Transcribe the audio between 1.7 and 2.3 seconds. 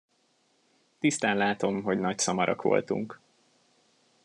hogy nagy